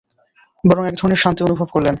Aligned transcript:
বরং 0.63 0.83
একধরনের 0.87 1.21
শান্তি 1.23 1.41
অনুভব 1.43 1.67
করলেন। 1.67 1.89